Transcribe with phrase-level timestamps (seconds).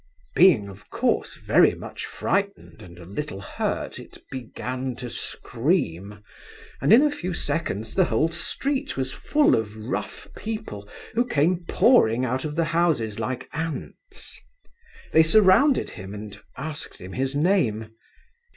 [0.33, 6.23] Being of course very much frightened and a little hurt, it began to scream,
[6.81, 11.65] and in a few seconds the whole street was full of rough people who came
[11.67, 14.39] pouring out of the houses like ants.
[15.13, 17.91] They surrounded him, and asked him his name.